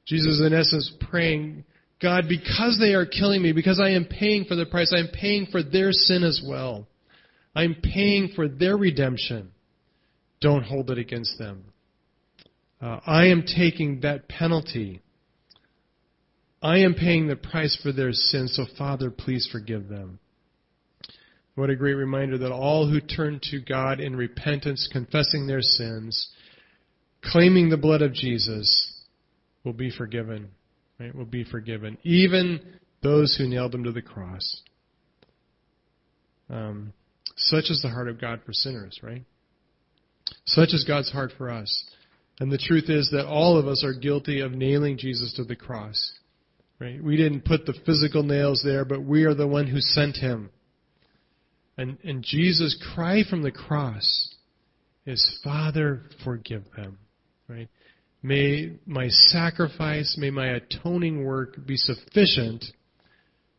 [0.06, 1.64] Jesus, in essence, praying,
[2.00, 5.08] God, because they are killing me, because I am paying for the price, I am
[5.12, 6.86] paying for their sin as well.
[7.54, 9.50] I'm paying for their redemption.
[10.40, 11.64] Don't hold it against them.
[12.80, 15.02] Uh, I am taking that penalty
[16.62, 20.20] I am paying the price for their sins, so Father, please forgive them.
[21.56, 26.30] What a great reminder that all who turn to God in repentance, confessing their sins,
[27.20, 29.00] claiming the blood of Jesus,
[29.64, 30.50] will be forgiven.
[31.00, 31.14] Right?
[31.14, 31.98] Will be forgiven.
[32.04, 32.60] Even
[33.02, 34.62] those who nailed him to the cross.
[36.48, 36.92] Um,
[37.36, 39.24] such is the heart of God for sinners, right?
[40.44, 41.84] Such is God's heart for us.
[42.40, 45.56] And the truth is that all of us are guilty of nailing Jesus to the
[45.56, 46.12] cross.
[46.80, 47.02] Right?
[47.02, 50.50] We didn't put the physical nails there, but we are the one who sent him.
[51.78, 54.34] And, and Jesus' cry from the cross
[55.06, 56.98] is, Father, forgive them.
[57.48, 57.68] Right?
[58.22, 62.64] May my sacrifice, may my atoning work be sufficient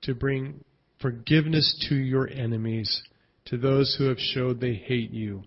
[0.04, 0.64] to bring
[1.02, 3.02] forgiveness to your enemies,
[3.46, 5.44] to those who have showed they hate you.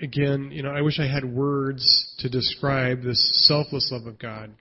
[0.00, 4.52] Again, you know, I wish I had words to describe this selfless love of God.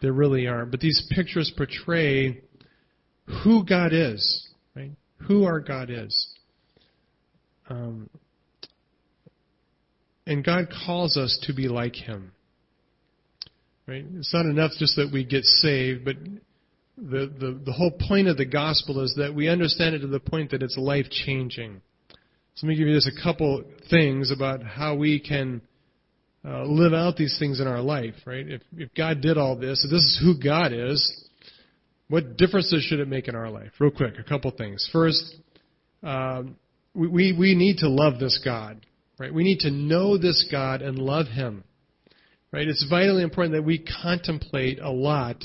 [0.00, 0.64] There really are.
[0.64, 2.42] But these pictures portray
[3.42, 4.92] who God is, right?
[5.26, 6.34] Who our God is.
[7.68, 8.08] Um,
[10.26, 12.32] and God calls us to be like Him.
[13.86, 14.04] Right?
[14.16, 16.16] It's not enough just that we get saved, but
[16.96, 20.20] the, the, the whole point of the gospel is that we understand it to the
[20.20, 21.80] point that it's life changing.
[22.54, 25.60] So let me give you just a couple things about how we can
[26.44, 28.48] uh, live out these things in our life, right?
[28.48, 31.24] If, if God did all this, if this is who God is,
[32.08, 33.72] what differences should it make in our life?
[33.78, 34.88] Real quick, a couple things.
[34.92, 35.36] First,
[36.02, 36.56] um,
[36.94, 38.86] we, we need to love this God,
[39.18, 39.32] right?
[39.32, 41.64] We need to know this God and love Him,
[42.52, 42.66] right?
[42.66, 45.42] It's vitally important that we contemplate a lot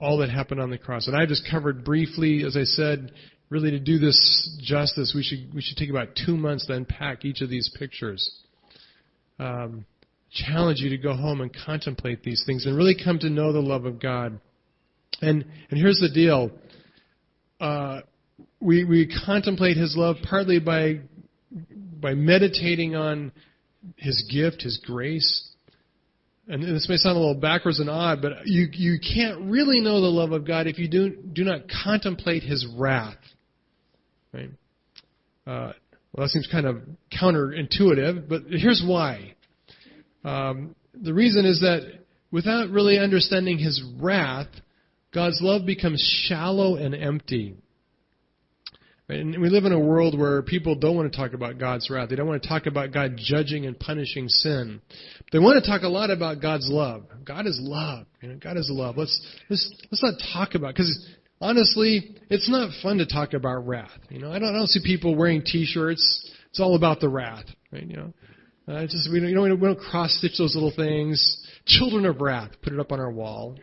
[0.00, 1.06] all that happened on the cross.
[1.06, 3.12] And I just covered briefly, as I said,
[3.48, 7.24] really to do this justice, we should we should take about two months to unpack
[7.24, 8.42] each of these pictures.
[9.38, 9.86] Um,
[10.30, 13.60] challenge you to go home and contemplate these things and really come to know the
[13.60, 14.40] love of God.
[15.22, 16.50] And and here's the deal.
[17.60, 18.00] Uh,
[18.60, 21.00] we, we contemplate His love partly by,
[22.00, 23.32] by meditating on
[23.96, 25.50] His gift, His grace.
[26.46, 30.00] And this may sound a little backwards and odd, but you, you can't really know
[30.00, 33.16] the love of God if you do, do not contemplate His wrath.
[34.32, 34.50] Right?
[35.46, 35.72] Uh,
[36.12, 36.82] well, that seems kind of
[37.18, 39.34] counterintuitive, but here's why.
[40.22, 44.48] Um, the reason is that without really understanding His wrath,
[45.14, 47.54] God's love becomes shallow and empty.
[49.06, 52.08] And we live in a world where people don't want to talk about God's wrath.
[52.08, 54.80] They don't want to talk about God judging and punishing sin.
[55.30, 57.04] They want to talk a lot about God's love.
[57.22, 58.06] God is love.
[58.22, 58.96] You know, God is love.
[58.96, 61.06] Let's let's let's not talk about because
[61.38, 63.90] honestly, it's not fun to talk about wrath.
[64.08, 66.32] You know, I don't I don't see people wearing T-shirts.
[66.48, 67.86] It's all about the wrath, right?
[67.86, 68.12] You know,
[68.68, 71.46] uh, just we don't you know we don't cross stitch those little things.
[71.66, 72.52] Children of wrath.
[72.62, 73.58] Put it up on our wall.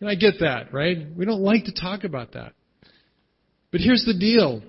[0.00, 0.96] And I get that, right?
[1.16, 2.52] We don't like to talk about that.
[3.70, 4.62] But here's the deal.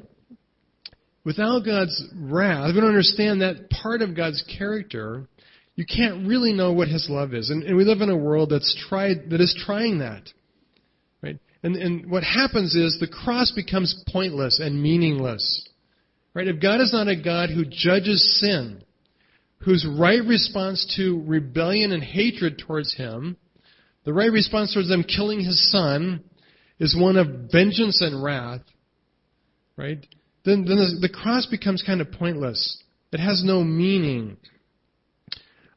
[1.24, 5.28] Without God's wrath, we don't understand that part of God's character,
[5.76, 7.50] you can't really know what His love is.
[7.50, 10.24] And, and we live in a world that's tried, that is trying that.
[11.22, 11.38] Right?
[11.64, 15.68] And, and what happens is the cross becomes pointless and meaningless.
[16.34, 16.48] Right?
[16.48, 18.84] If God is not a God who judges sin,
[19.60, 23.38] whose right response to rebellion and hatred towards Him,
[24.06, 26.24] the right response towards them killing His Son,
[26.80, 28.62] is one of vengeance and wrath,
[29.80, 30.06] right?
[30.44, 32.84] Then, then the, the cross becomes kind of pointless.
[33.14, 34.38] It has no meaning.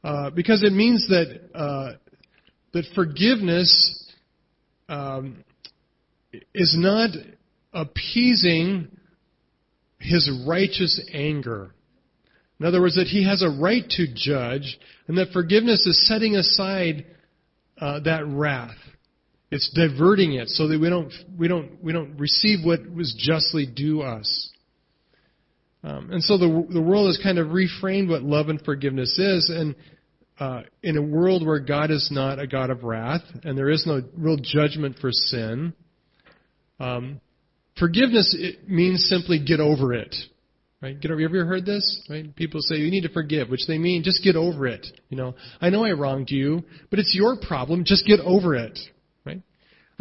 [0.02, 1.92] Uh, because it means that, uh,
[2.72, 4.12] that forgiveness
[4.88, 5.44] um,
[6.52, 7.10] is not
[7.72, 8.88] appeasing
[10.00, 11.72] his righteous anger.
[12.58, 16.34] In other words, that he has a right to judge, and that forgiveness is setting
[16.34, 17.06] aside
[17.80, 18.76] uh, that wrath.
[19.52, 23.66] It's diverting it so that we don't we don't we don't receive what was justly
[23.66, 24.48] due us.
[25.84, 29.52] Um, and so the the world has kind of reframed what love and forgiveness is,
[29.54, 29.74] and
[30.40, 33.86] uh, in a world where God is not a God of wrath and there is
[33.86, 35.74] no real judgment for sin,
[36.80, 37.20] um,
[37.78, 38.34] forgiveness
[38.66, 40.16] means simply get over it.
[40.80, 40.98] Right?
[40.98, 41.20] Get over.
[41.20, 42.02] have You ever heard this?
[42.08, 42.34] Right?
[42.34, 44.86] People say you need to forgive, which they mean just get over it.
[45.10, 47.84] You know, I know I wronged you, but it's your problem.
[47.84, 48.78] Just get over it.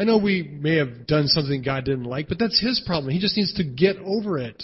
[0.01, 3.13] I know we may have done something God didn't like, but that's His problem.
[3.13, 4.63] He just needs to get over it.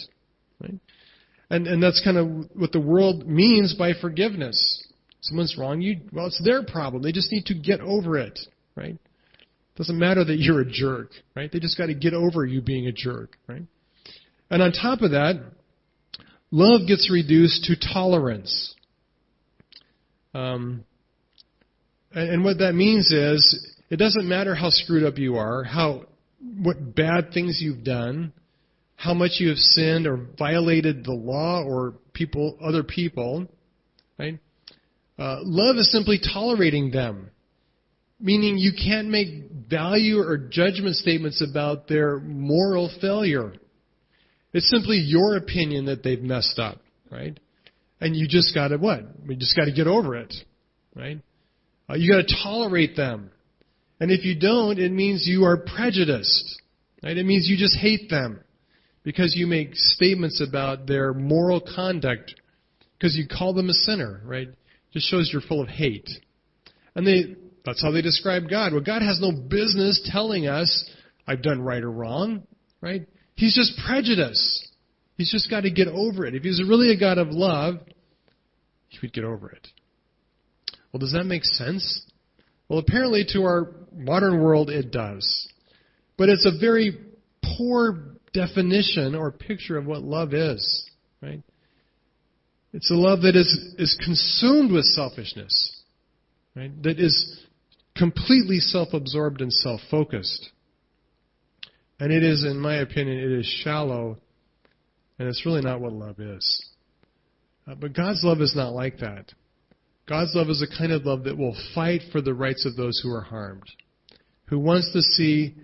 [0.60, 0.80] Right?
[1.52, 4.84] And, and that's kind of what the world means by forgiveness.
[5.22, 7.04] Someone's wrong you, well, it's their problem.
[7.04, 8.40] They just need to get over it.
[8.76, 8.98] Right?
[9.76, 11.12] Doesn't matter that you're a jerk.
[11.36, 11.52] Right?
[11.52, 13.38] They just got to get over you being a jerk.
[13.46, 13.62] Right?
[14.50, 15.36] And on top of that,
[16.50, 18.74] love gets reduced to tolerance.
[20.34, 20.84] Um,
[22.12, 26.06] and, and what that means is it doesn't matter how screwed up you are, how
[26.62, 28.34] what bad things you've done,
[28.96, 33.48] how much you have sinned or violated the law or people, other people,
[34.18, 34.40] right?
[35.18, 37.32] Uh, love is simply tolerating them,
[38.20, 39.28] meaning you can't make
[39.70, 43.54] value or judgment statements about their moral failure.
[44.54, 46.80] It's simply your opinion that they've messed up,
[47.12, 47.40] right?
[48.00, 49.02] And you just got to what?
[49.28, 50.34] We just got to get over it,
[50.96, 51.20] right?
[51.90, 53.32] Uh, you got to tolerate them.
[54.00, 56.62] And if you don't, it means you are prejudiced,
[57.04, 57.18] right?
[57.18, 58.42] It means you just hate them
[59.04, 62.36] because you make statements about their moral conduct
[62.98, 64.50] because you call them a sinner, right?
[64.94, 66.10] Just shows you're full of hate.
[66.96, 67.36] And they
[67.66, 68.72] that's how they describe God.
[68.72, 70.90] Well, God has no business telling us
[71.28, 72.44] I've done right or wrong,
[72.80, 73.06] right?
[73.36, 74.68] He's just prejudice.
[75.18, 76.34] He's just got to get over it.
[76.34, 77.76] If he's really a God of love,
[78.88, 79.68] he would get over it.
[80.92, 82.07] Well, does that make sense?
[82.70, 85.48] Well, apparently to our modern world it does.
[86.18, 86.98] But it's a very
[87.58, 90.90] poor definition or picture of what love is,
[91.22, 91.42] right?
[92.74, 95.82] It's a love that is, is consumed with selfishness,
[96.56, 96.72] right?
[96.84, 97.40] That is
[97.96, 100.50] completely self-absorbed and self-focused.
[102.00, 104.18] And it is, in my opinion, it is shallow,
[105.18, 106.70] and it's really not what love is.
[107.68, 109.34] Uh, but God's love is not like that.
[110.08, 113.00] God's love is a kind of love that will fight for the rights of those
[113.04, 113.70] who are harmed,
[114.46, 115.56] who wants to see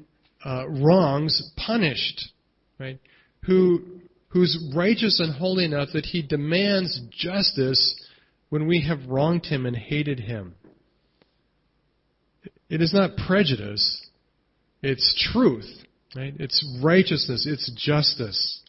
[0.45, 2.29] uh, wrongs punished,
[2.77, 2.99] right?
[3.45, 3.81] Who
[4.29, 7.95] who's righteous and holy enough that he demands justice
[8.49, 10.55] when we have wronged him and hated him.
[12.67, 14.07] It is not prejudice,
[14.81, 15.71] it's truth,
[16.15, 16.33] right?
[16.39, 18.62] It's righteousness, it's justice.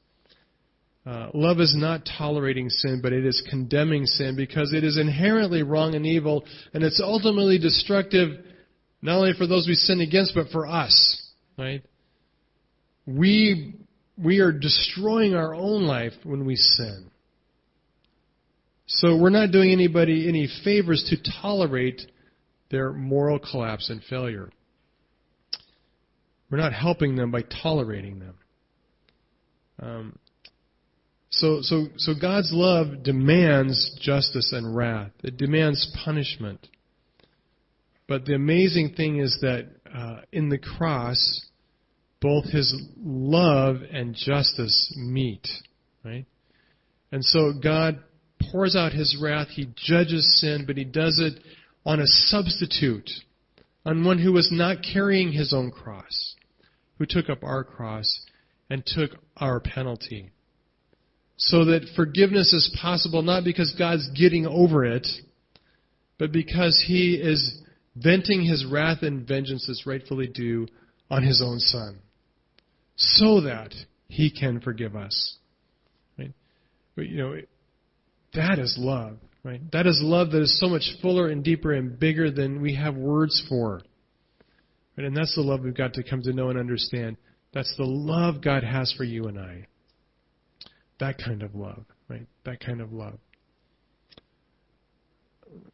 [1.07, 5.63] Uh, love is not tolerating sin, but it is condemning sin because it is inherently
[5.63, 8.39] wrong and evil, and it's ultimately destructive
[9.03, 11.31] not only for those we sin against, but for us.
[11.59, 11.83] Right?
[13.07, 13.75] We
[14.17, 17.11] we are destroying our own life when we sin.
[18.87, 22.01] So we're not doing anybody any favors to tolerate
[22.71, 24.51] their moral collapse and failure.
[26.51, 28.35] We're not helping them by tolerating them.
[29.83, 30.19] Um,
[31.37, 35.11] so, so, so God's love demands justice and wrath.
[35.25, 36.69] It demands punishment.
[38.07, 41.45] But the amazing thing is that uh, in the cross,
[42.21, 42.73] both His
[43.03, 45.49] love and justice meet,
[46.05, 46.25] right?
[47.11, 47.99] And so God
[48.53, 49.49] pours out His wrath.
[49.49, 51.43] He judges sin, but He does it
[51.85, 53.11] on a substitute,
[53.85, 56.37] on one who was not carrying His own cross,
[56.99, 58.21] who took up our cross
[58.71, 60.31] and took our penalty
[61.37, 65.07] so that forgiveness is possible not because God's getting over it,
[66.19, 67.61] but because He is
[67.97, 70.67] venting His wrath and vengeance as rightfully due
[71.11, 71.99] on His own Son,
[72.97, 73.75] so that
[74.09, 75.37] He can forgive us.
[76.19, 76.33] Right?
[76.95, 77.37] But, you know,
[78.35, 79.61] that is love, right?
[79.73, 82.95] That is love that is so much fuller and deeper and bigger than we have
[82.95, 83.83] words for.
[84.97, 85.07] Right?
[85.07, 87.17] And that's the love we've got to come to know and understand.
[87.53, 89.67] That's the love God has for you and I.
[91.01, 92.27] That kind of love, right?
[92.45, 93.19] That kind of love.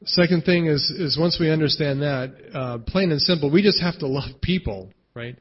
[0.04, 3.98] Second thing is, is once we understand that, uh, plain and simple, we just have
[3.98, 5.36] to love people, right?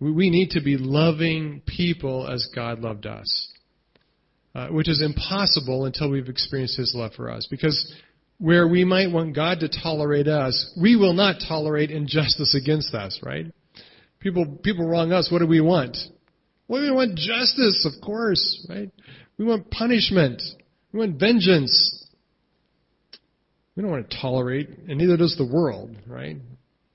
[0.00, 3.48] We, we need to be loving people as God loved us,
[4.54, 7.46] uh, which is impossible until we've experienced His love for us.
[7.50, 7.94] Because
[8.38, 13.20] where we might want God to tolerate us, we will not tolerate injustice against us,
[13.22, 13.46] right?
[14.18, 15.30] People, people wrong us.
[15.30, 15.96] What do we want?
[16.70, 18.92] Well, we want justice, of course, right?
[19.36, 20.40] We want punishment.
[20.92, 22.06] We want vengeance.
[23.74, 26.36] We don't want to tolerate, and neither does the world, right?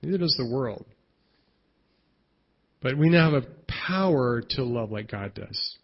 [0.02, 0.86] Neither does the world.
[2.82, 5.76] But we now have a power to love like God does,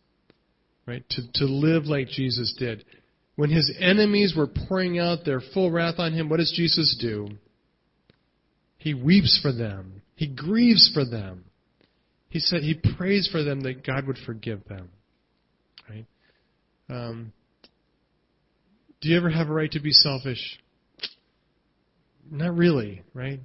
[0.86, 1.04] right?
[1.10, 2.86] To, to live like Jesus did.
[3.36, 7.28] When his enemies were pouring out their full wrath on him, what does Jesus do?
[8.78, 10.02] He weeps for them.
[10.16, 11.44] He grieves for them.
[12.32, 14.90] He said he prays for them that God would forgive them.
[15.90, 16.06] Right?
[16.90, 17.34] Um,
[19.02, 20.58] do you ever have a right to be selfish?
[22.30, 23.42] Not really, right?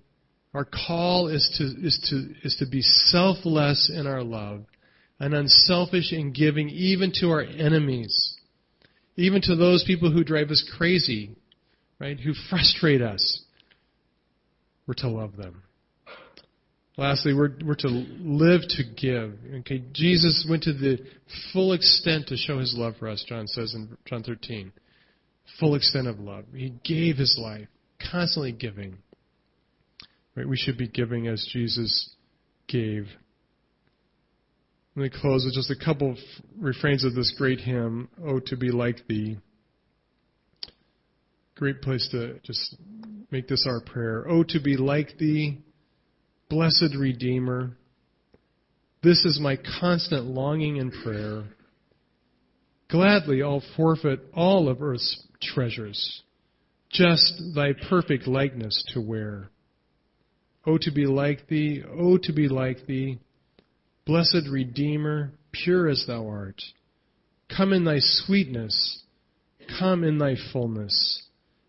[0.55, 4.65] Our call is to is to is to be selfless in our love
[5.19, 8.37] and unselfish in giving even to our enemies.
[9.17, 11.35] Even to those people who drive us crazy,
[11.99, 12.21] right?
[12.21, 13.43] Who frustrate us.
[14.87, 15.63] We're to love them.
[16.99, 19.35] Lastly, we're, we're to live to give.
[19.61, 20.99] Okay, Jesus went to the
[21.53, 24.73] full extent to show his love for us, John says in John 13.
[25.61, 26.45] Full extent of love.
[26.55, 27.69] He gave his life,
[28.11, 28.97] constantly giving.
[30.35, 30.49] Right?
[30.49, 32.15] We should be giving as Jesus
[32.67, 33.07] gave.
[34.95, 36.19] Let me close with just a couple of
[36.59, 39.37] refrains of this great hymn, Oh, to be like thee.
[41.57, 42.77] great place to just
[43.31, 44.25] make this our prayer.
[44.27, 45.59] Oh, to be like thee,
[46.49, 47.77] blessed Redeemer.
[49.03, 51.45] This is my constant longing and prayer.
[52.89, 56.23] Gladly I'll forfeit all of earth's treasures,
[56.91, 59.51] just thy perfect likeness to wear.
[60.65, 63.19] Oh, to be like thee, oh, to be like thee,
[64.05, 66.63] blessed Redeemer, pure as thou art.
[67.57, 69.03] Come in thy sweetness,
[69.79, 71.23] come in thy fullness.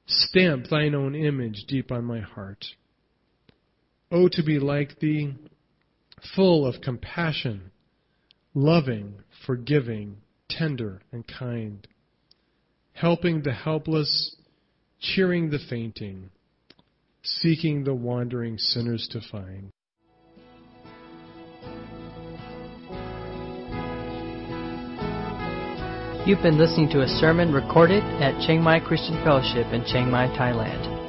[0.09, 2.63] Stamp thine own image deep on my heart.
[4.09, 5.35] Oh, to be like thee,
[6.35, 7.71] full of compassion,
[8.53, 10.17] loving, forgiving,
[10.49, 11.85] tender, and kind,
[12.93, 14.35] helping the helpless,
[14.99, 16.29] cheering the fainting,
[17.21, 19.71] seeking the wandering sinners to find.
[26.25, 30.27] You've been listening to a sermon recorded at Chiang Mai Christian Fellowship in Chiang Mai,
[30.27, 30.96] Thailand.